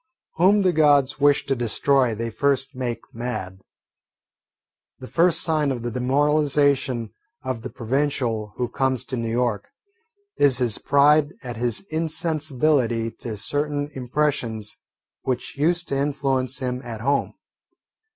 Whom 0.37 0.63
the 0.63 0.73
Gods 0.73 1.19
wish 1.19 1.45
to 1.45 1.55
destroy 1.55 2.15
they 2.15 2.31
first 2.31 2.75
make 2.75 3.01
mad. 3.13 3.59
The 4.97 5.05
first 5.07 5.41
sign 5.43 5.69
of 5.71 5.83
the 5.83 5.91
demoralisation 5.91 7.13
of 7.43 7.61
the 7.61 7.69
provincial 7.69 8.51
who 8.57 8.67
comes 8.67 9.05
to 9.05 9.15
New 9.15 9.29
York 9.29 9.67
is 10.37 10.57
his 10.57 10.79
pride 10.79 11.33
at 11.43 11.57
his 11.57 11.81
insensibility 11.91 13.11
to 13.19 13.37
certain 13.37 13.91
impressions 13.93 14.75
which 15.21 15.55
used 15.55 15.89
to 15.89 15.97
influence 15.97 16.57
him 16.57 16.81
at 16.83 17.01
home. 17.01 17.35